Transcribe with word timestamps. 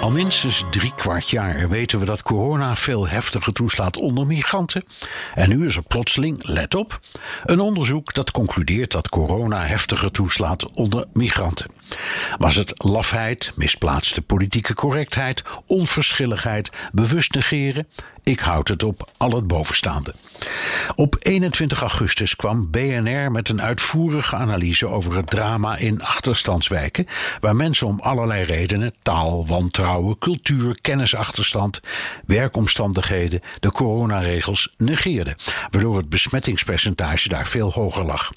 Al 0.00 0.10
minstens 0.10 0.64
drie 0.70 0.92
kwart 0.96 1.30
jaar 1.30 1.68
weten 1.68 1.98
we 1.98 2.04
dat 2.04 2.22
corona 2.22 2.76
veel 2.76 3.08
heftiger 3.08 3.52
toeslaat 3.52 3.96
onder 3.96 4.26
migranten. 4.26 4.84
En 5.34 5.48
nu 5.48 5.66
is 5.66 5.76
er 5.76 5.82
plotseling, 5.82 6.46
let 6.46 6.74
op, 6.74 7.00
een 7.44 7.60
onderzoek 7.60 8.14
dat 8.14 8.30
concludeert 8.30 8.92
dat 8.92 9.08
corona 9.08 9.64
heftiger 9.64 10.10
toeslaat 10.10 10.70
onder 10.70 11.04
migranten. 11.12 11.70
Was 12.38 12.54
het 12.54 12.72
lafheid, 12.76 13.52
misplaatste 13.54 14.22
politieke 14.22 14.74
correctheid, 14.74 15.42
onverschilligheid, 15.66 16.70
bewust 16.92 17.34
negeren? 17.34 17.88
Ik 18.22 18.40
houd 18.40 18.68
het 18.68 18.82
op 18.82 19.10
al 19.16 19.30
het 19.30 19.46
bovenstaande. 19.46 20.14
Op 20.94 21.16
21 21.18 21.80
augustus 21.80 22.36
kwam 22.36 22.70
BNR 22.70 23.30
met 23.30 23.48
een 23.48 23.62
uitvoerige 23.62 24.36
analyse 24.36 24.86
over 24.86 25.16
het 25.16 25.30
drama 25.30 25.76
in 25.76 26.02
achterstandswijken, 26.02 27.06
waar 27.40 27.56
mensen 27.56 27.86
om 27.86 28.00
allerlei 28.00 28.44
redenen, 28.44 28.94
taal, 29.02 29.46
wantrouwen, 29.46 29.87
cultuur, 30.18 30.78
kennisachterstand, 30.80 31.80
werkomstandigheden, 32.26 33.40
de 33.60 33.72
coronaregels 33.72 34.74
negeerden, 34.76 35.36
waardoor 35.70 35.96
het 35.96 36.08
besmettingspercentage 36.08 37.28
daar 37.28 37.46
veel 37.46 37.72
hoger 37.72 38.04
lag. 38.04 38.32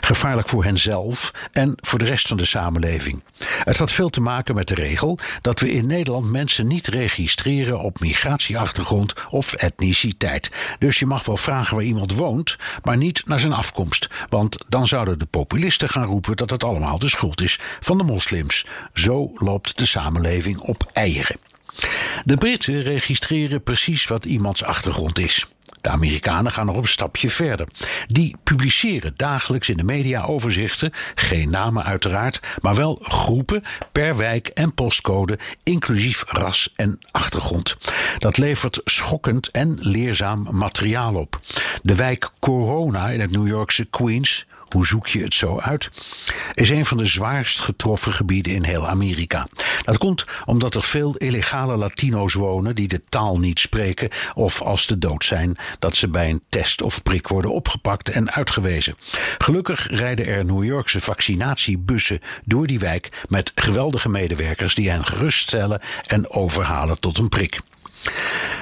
Gevaarlijk 0.00 0.48
voor 0.48 0.64
henzelf 0.64 1.30
en 1.52 1.72
voor 1.76 1.98
de 1.98 2.04
rest 2.04 2.28
van 2.28 2.36
de 2.36 2.44
samenleving. 2.44 3.22
Het 3.64 3.78
had 3.78 3.92
veel 3.92 4.08
te 4.08 4.20
maken 4.20 4.54
met 4.54 4.68
de 4.68 4.74
regel 4.74 5.18
dat 5.40 5.60
we 5.60 5.72
in 5.72 5.86
Nederland 5.86 6.30
mensen 6.30 6.66
niet 6.66 6.86
registreren 6.86 7.80
op 7.80 8.00
migratieachtergrond 8.00 9.14
of 9.30 9.52
etniciteit. 9.52 10.50
Dus 10.78 10.98
je 10.98 11.06
mag 11.06 11.24
wel 11.24 11.36
vragen 11.36 11.76
waar 11.76 11.84
iemand 11.84 12.12
woont, 12.12 12.56
maar 12.82 12.96
niet 12.96 13.22
naar 13.26 13.40
zijn 13.40 13.52
afkomst. 13.52 14.08
Want 14.28 14.64
dan 14.68 14.86
zouden 14.86 15.18
de 15.18 15.26
populisten 15.26 15.88
gaan 15.88 16.04
roepen 16.04 16.36
dat 16.36 16.50
het 16.50 16.64
allemaal 16.64 16.98
de 16.98 17.08
schuld 17.08 17.42
is 17.42 17.58
van 17.80 17.98
de 17.98 18.04
moslims. 18.04 18.66
Zo 18.94 19.30
loopt 19.34 19.78
de 19.78 19.86
samenleving 19.86 20.60
op 20.60 20.90
De 22.24 22.36
Britten 22.36 22.82
registreren 22.82 23.62
precies 23.62 24.06
wat 24.06 24.24
iemands 24.24 24.64
achtergrond 24.64 25.18
is. 25.18 25.46
De 25.80 25.88
Amerikanen 25.88 26.52
gaan 26.52 26.66
nog 26.66 26.76
een 26.76 26.88
stapje 26.88 27.30
verder. 27.30 27.68
Die 28.06 28.36
publiceren 28.44 29.12
dagelijks 29.16 29.68
in 29.68 29.76
de 29.76 29.82
media 29.82 30.24
overzichten, 30.24 30.92
geen 31.14 31.50
namen 31.50 31.84
uiteraard, 31.84 32.40
maar 32.60 32.74
wel 32.74 32.98
groepen 33.02 33.62
per 33.92 34.16
wijk 34.16 34.48
en 34.48 34.74
postcode, 34.74 35.38
inclusief 35.62 36.24
ras 36.28 36.72
en 36.76 36.98
achtergrond. 37.10 37.76
Dat 38.18 38.38
levert 38.38 38.80
schokkend 38.84 39.50
en 39.50 39.76
leerzaam 39.80 40.48
materiaal 40.50 41.14
op. 41.14 41.40
De 41.82 41.94
wijk 41.94 42.28
Corona 42.40 43.08
in 43.08 43.20
het 43.20 43.30
New 43.30 43.46
Yorkse 43.46 43.84
Queens 43.84 44.46
hoe 44.68 44.86
zoek 44.86 45.06
je 45.06 45.22
het 45.22 45.34
zo 45.34 45.58
uit? 45.58 45.90
Is 46.52 46.70
een 46.70 46.86
van 46.86 46.96
de 46.96 47.06
zwaarst 47.06 47.60
getroffen 47.60 48.12
gebieden 48.12 48.52
in 48.52 48.64
heel 48.64 48.88
Amerika. 48.88 49.48
Dat 49.84 49.98
komt 49.98 50.24
omdat 50.44 50.74
er 50.74 50.82
veel 50.82 51.16
illegale 51.16 51.76
Latino's 51.76 52.34
wonen 52.34 52.74
die 52.74 52.88
de 52.88 53.02
taal 53.08 53.38
niet 53.38 53.58
spreken 53.58 54.08
of 54.34 54.62
als 54.62 54.86
de 54.86 54.98
dood 54.98 55.24
zijn 55.24 55.56
dat 55.78 55.96
ze 55.96 56.08
bij 56.08 56.30
een 56.30 56.42
test 56.48 56.82
of 56.82 57.02
prik 57.02 57.28
worden 57.28 57.52
opgepakt 57.52 58.10
en 58.10 58.32
uitgewezen. 58.32 58.96
Gelukkig 59.38 59.86
rijden 59.90 60.26
er 60.26 60.44
New 60.44 60.64
Yorkse 60.64 61.00
vaccinatiebussen 61.00 62.20
door 62.44 62.66
die 62.66 62.78
wijk 62.78 63.24
met 63.28 63.52
geweldige 63.54 64.08
medewerkers 64.08 64.74
die 64.74 64.90
hen 64.90 65.04
geruststellen 65.04 65.80
en 66.06 66.30
overhalen 66.30 67.00
tot 67.00 67.18
een 67.18 67.28
prik. 67.28 67.60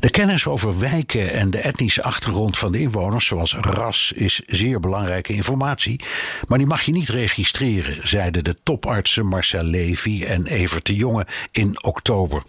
De 0.00 0.10
kennis 0.10 0.46
over 0.46 0.78
wijken 0.78 1.32
en 1.32 1.50
de 1.50 1.58
etnische 1.58 2.02
achtergrond 2.02 2.58
van 2.58 2.72
de 2.72 2.80
inwoners, 2.80 3.26
zoals 3.26 3.54
ras, 3.54 4.12
is 4.14 4.40
zeer 4.46 4.80
belangrijke 4.80 5.32
informatie. 5.32 6.00
Maar 6.48 6.58
die 6.58 6.66
mag 6.66 6.82
je 6.82 6.92
niet 6.92 7.08
registreren, 7.08 8.08
zeiden 8.08 8.44
de 8.44 8.56
topartsen 8.62 9.26
Marcel 9.26 9.64
Levy 9.64 10.24
en 10.24 10.46
Evert 10.46 10.86
de 10.86 10.94
Jonge 10.94 11.26
in 11.50 11.82
oktober. 11.82 12.42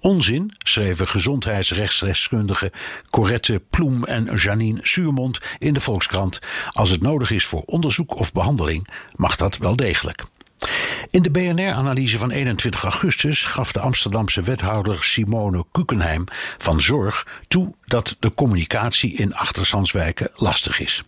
Onzin, 0.00 0.52
schreven 0.58 1.08
gezondheidsrechtsdeskundigen 1.08 2.70
Corette 3.10 3.62
Ploem 3.70 4.04
en 4.04 4.28
Janine 4.34 4.78
Suurmond 4.82 5.40
in 5.58 5.72
de 5.72 5.80
Volkskrant. 5.80 6.40
Als 6.72 6.90
het 6.90 7.02
nodig 7.02 7.30
is 7.30 7.44
voor 7.44 7.62
onderzoek 7.66 8.16
of 8.18 8.32
behandeling, 8.32 8.88
mag 9.16 9.36
dat 9.36 9.56
wel 9.56 9.76
degelijk. 9.76 10.24
In 11.10 11.22
de 11.22 11.30
BNR-analyse 11.30 12.18
van 12.18 12.30
21 12.30 12.82
augustus 12.82 13.44
gaf 13.44 13.72
de 13.72 13.80
Amsterdamse 13.80 14.42
wethouder 14.42 15.04
Simone 15.04 15.64
Kukenheim 15.72 16.24
van 16.58 16.80
Zorg 16.80 17.26
toe 17.48 17.74
dat 17.86 18.16
de 18.20 18.34
communicatie 18.34 19.12
in 19.12 19.34
achterstandswijken 19.34 20.30
lastig 20.34 20.80
is. 20.80 21.04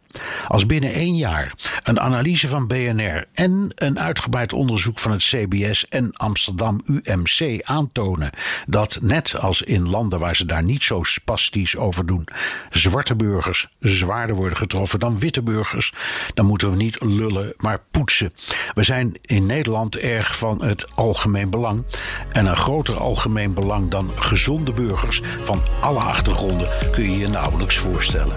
Als 0.48 0.66
binnen 0.66 0.92
één 0.92 1.16
jaar 1.16 1.54
een 1.82 2.00
analyse 2.00 2.48
van 2.48 2.66
BNR 2.66 3.24
en 3.32 3.70
een 3.74 3.98
uitgebreid 4.00 4.52
onderzoek 4.52 4.98
van 4.98 5.10
het 5.10 5.22
CBS 5.22 5.88
en 5.88 6.12
Amsterdam 6.12 6.80
UMC 6.84 7.62
aantonen 7.62 8.30
dat, 8.66 8.98
net 9.00 9.40
als 9.40 9.62
in 9.62 9.88
landen 9.88 10.18
waar 10.18 10.36
ze 10.36 10.44
daar 10.44 10.64
niet 10.64 10.82
zo 10.82 11.02
spastisch 11.02 11.76
over 11.76 12.06
doen, 12.06 12.28
zwarte 12.70 13.14
burgers 13.14 13.68
zwaarder 13.80 14.36
worden 14.36 14.58
getroffen 14.58 14.98
dan 14.98 15.18
witte 15.18 15.42
burgers, 15.42 15.92
dan 16.34 16.46
moeten 16.46 16.70
we 16.70 16.76
niet 16.76 17.04
lullen, 17.04 17.54
maar 17.56 17.80
poetsen. 17.90 18.32
We 18.74 18.82
zijn 18.82 19.18
in 19.38 19.46
Nederland 19.46 19.96
erg 19.96 20.36
van 20.36 20.62
het 20.62 20.86
algemeen 20.94 21.50
belang. 21.50 21.84
En 22.32 22.46
een 22.46 22.56
groter 22.56 22.96
algemeen 22.96 23.54
belang 23.54 23.90
dan 23.90 24.10
gezonde 24.14 24.72
burgers 24.72 25.22
van 25.42 25.60
alle 25.80 25.98
achtergronden 25.98 26.68
kun 26.90 27.10
je 27.10 27.18
je 27.18 27.28
nauwelijks 27.28 27.76
voorstellen. 27.76 28.36